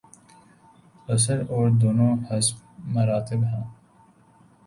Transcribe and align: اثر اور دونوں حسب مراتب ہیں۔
اثر 1.07 1.41
اور 1.49 1.69
دونوں 1.69 2.15
حسب 2.31 2.55
مراتب 2.77 3.43
ہیں۔ 3.43 3.63